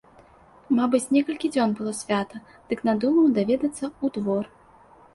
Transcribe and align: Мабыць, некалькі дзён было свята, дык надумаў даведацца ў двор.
Мабыць, 0.79 1.01
некалькі 1.17 1.51
дзён 1.57 1.77
было 1.81 1.95
свята, 2.01 2.43
дык 2.73 2.79
надумаў 2.91 3.31
даведацца 3.39 3.85
ў 4.03 4.07
двор. 4.21 4.43